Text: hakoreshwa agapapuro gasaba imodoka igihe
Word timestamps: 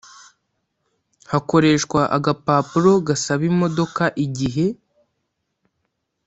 hakoreshwa 1.31 2.01
agapapuro 2.17 2.91
gasaba 3.07 3.43
imodoka 3.51 4.03
igihe 4.25 4.65